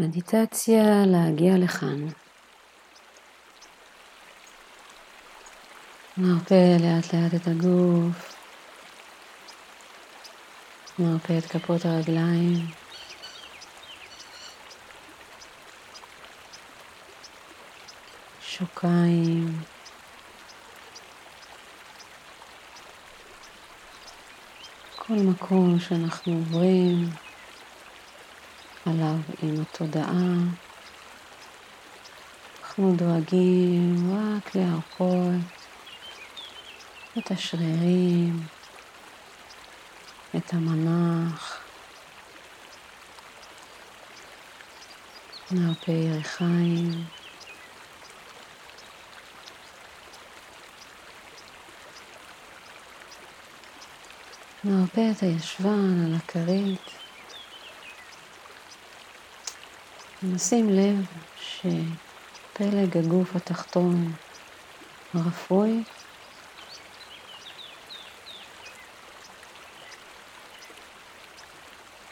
[0.00, 2.08] מדיטציה להגיע לכאן.
[6.16, 8.36] נרפה לאט לאט את הגוף,
[10.98, 12.66] נרפה את כפות הרגליים.
[18.40, 19.62] שוקיים.
[24.96, 27.29] כל מקום שאנחנו עוברים
[28.90, 30.34] עליו עם התודעה,
[32.60, 35.34] אנחנו דואגים רק להרפות
[37.18, 38.36] את השרירים,
[40.36, 41.66] את המנח,
[45.50, 47.04] נרפה ירכיים.
[54.64, 57.09] נרפה את הישבן על הכרית.
[60.22, 64.12] נשים לב שפלג הגוף התחתון
[65.14, 65.82] רפוי.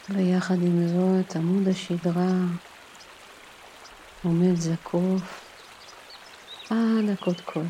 [0.09, 2.31] ויחד עם זאת עמוד השדרה
[4.23, 5.41] עומד זקוף
[6.69, 7.67] עד הקודקוד.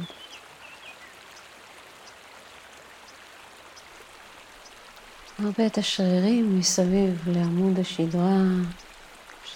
[5.40, 8.38] הרבה את השרירים מסביב לעמוד השדרה,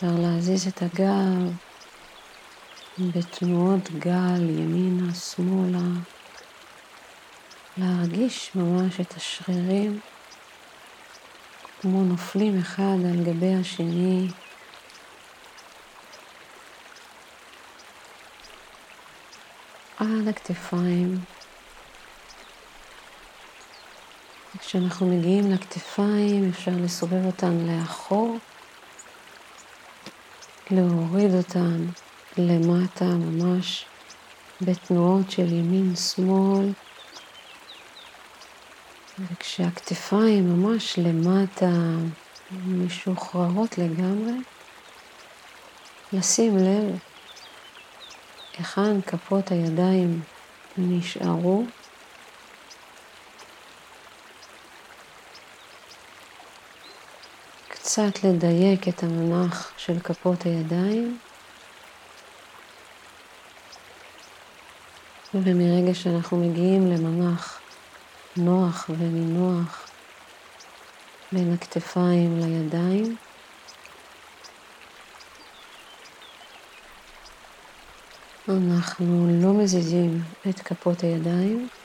[0.04, 1.54] אפשר להזיז את הגב
[3.00, 5.88] בתנועות גל ימינה, שמאלה,
[7.78, 10.00] להרגיש ממש את השרירים
[11.82, 14.28] כמו נופלים אחד על גבי השני.
[19.98, 21.20] עד הכתפיים.
[24.60, 28.38] כשאנחנו מגיעים לכתפיים אפשר לסובב אותן לאחור,
[30.76, 31.86] להוריד אותן
[32.38, 33.86] למטה ממש
[34.62, 36.74] בתנועות של ימין-שמאל,
[39.20, 41.72] וכשהכתפיים ממש למטה
[42.68, 44.34] משוחררות לגמרי,
[46.14, 47.00] לשים לב
[48.58, 50.22] היכן כפות הידיים
[50.78, 51.64] נשארו
[57.94, 61.20] קצת לדייק את המנח של כפות הידיים.
[65.34, 67.64] ומרגע שאנחנו מגיעים למנח
[68.38, 69.88] נוח ונינוח
[71.32, 73.18] בין הכתפיים לידיים,
[78.50, 81.83] אנחנו לא מזיזים את כפות הידיים.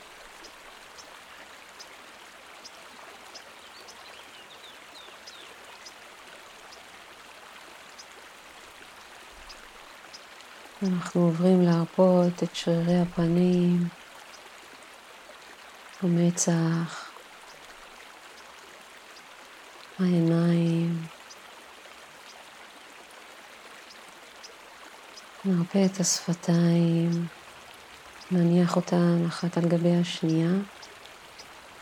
[10.83, 13.87] אנחנו עוברים להרפות את שרירי הפנים,
[16.01, 17.11] המצח,
[19.99, 21.01] העיניים.
[25.45, 27.09] נרפה את השפתיים,
[28.31, 30.51] נניח אותן אחת על גבי השנייה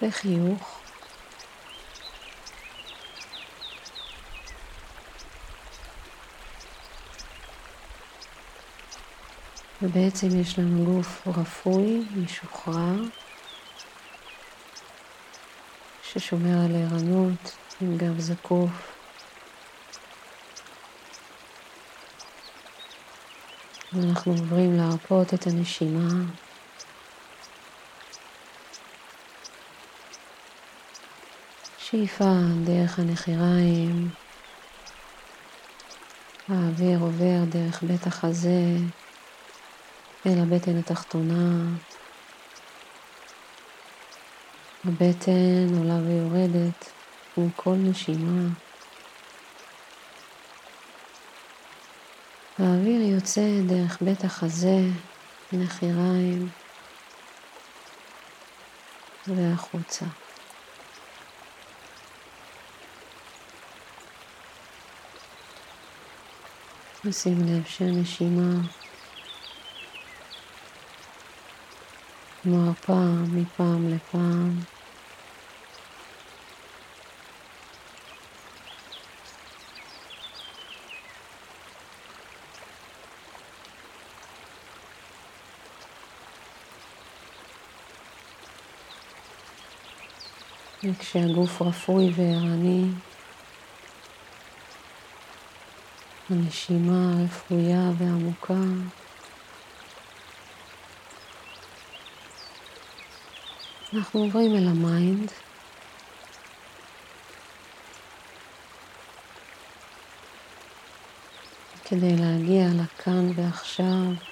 [0.02, 0.77] בחיוך.
[9.82, 12.96] ובעצם יש לנו גוף רפוי, משוחרר,
[16.04, 18.98] ששומר על ערנות עם גב זקוף.
[23.94, 26.08] ואנחנו עוברים להרפות את הנשימה.
[31.78, 32.34] שאיפה
[32.66, 34.10] דרך הנחיריים,
[36.48, 38.78] האוויר עובר דרך בית החזה,
[40.26, 41.64] אל הבטן התחתונה.
[44.86, 46.92] הבטן עולה ויורדת
[47.38, 48.50] עם כל נשימה.
[52.60, 54.80] האוויר יוצא דרך בית החזה,
[55.54, 56.50] נחיריים
[59.28, 60.06] והחוצה.
[67.06, 68.62] נשים לב שהנשימה
[72.48, 74.60] מרפה מפעם לפעם.
[90.84, 92.86] וכשהגוף רפוי וערני,
[96.30, 98.54] הנשימה רפויה ועמוקה.
[103.94, 105.32] אנחנו עוברים אל ה mind.
[111.86, 114.28] כדי להגיע לכאן ועכשיו,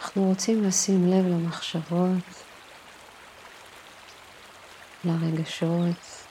[0.00, 2.44] אנחנו רוצים לשים לב למחשבות,
[5.04, 6.29] לרגשות,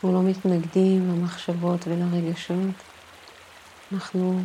[0.00, 2.74] אנחנו לא מתנגדים למחשבות ולרגשות,
[3.92, 4.40] אנחנו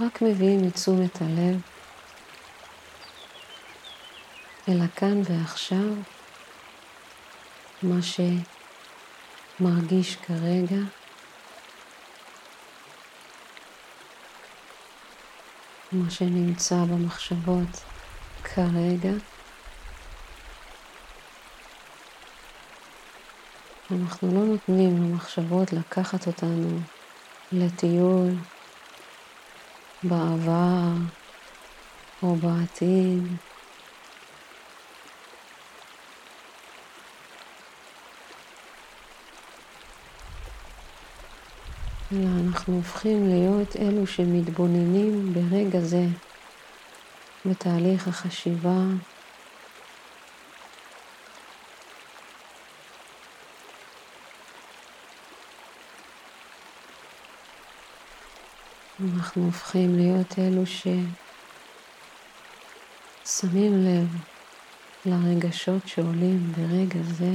[0.00, 1.60] רק מביאים את תשומת הלב
[4.68, 5.94] אל הכאן ועכשיו,
[7.82, 7.98] מה
[9.60, 10.80] שמרגיש כרגע.
[15.92, 17.84] מה שנמצא במחשבות
[18.44, 19.31] כרגע.
[23.90, 26.78] אנחנו לא נותנים למחשבות לקחת אותנו
[27.52, 28.28] לטיול
[30.02, 30.92] בעבר
[32.22, 33.22] או בעתיד.
[42.12, 46.06] אלא אנחנו הופכים להיות אלו שמתבוננים ברגע זה
[47.44, 48.78] בתהליך החשיבה
[59.00, 60.62] אנחנו הופכים להיות אלו
[63.24, 64.08] ששמים לב
[65.06, 67.32] לרגשות שעולים ברגע זה.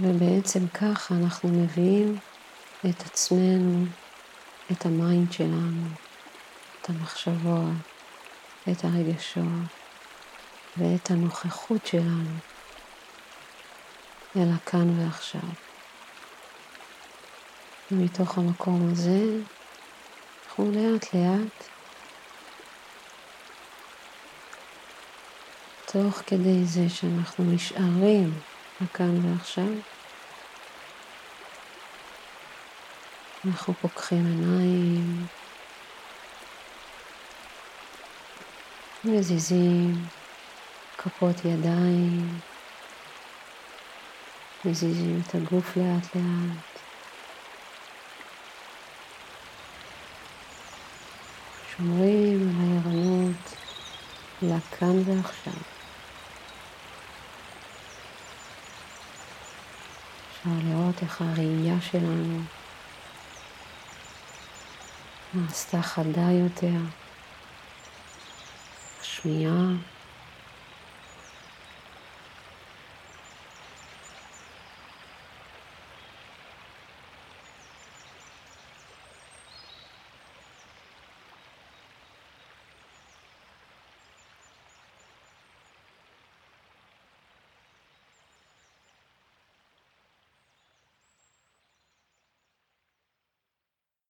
[0.00, 2.14] ובעצם ככה אנחנו מביאים
[2.90, 3.84] את עצמנו,
[4.72, 5.86] את ה mind שלנו,
[6.80, 7.74] את המחשבות,
[8.72, 9.70] את הרגשות
[10.76, 12.49] ואת הנוכחות שלנו
[14.36, 15.52] אל הכאן ועכשיו.
[17.90, 19.22] ומתוך המקום הזה
[20.44, 21.68] אנחנו לאט לאט,
[25.92, 28.42] תוך כדי זה שאנחנו נשארים
[28.80, 29.72] בכאן ועכשיו,
[33.46, 35.28] אנחנו פוקחים עיניים,
[39.04, 40.08] מזיזים
[40.98, 42.49] כפות ידיים,
[44.64, 46.80] מזיזים את הגוף לאט לאט.
[51.76, 53.54] שומרים על הערנות
[54.42, 55.52] לכאן ועכשיו.
[60.30, 62.40] אפשר לראות איך הראייה שלנו
[65.34, 66.80] נעשתה חדה יותר,
[69.00, 69.66] השמיעה